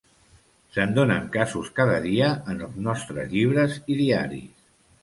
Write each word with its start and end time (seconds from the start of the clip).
Se'n 0.77 0.95
donen 0.95 1.27
casos 1.35 1.69
cada 1.81 2.01
dia 2.09 2.33
en 2.55 2.65
els 2.69 2.81
nostres 2.89 3.33
llibres 3.37 3.79
i 3.97 4.01
diaris. 4.05 4.53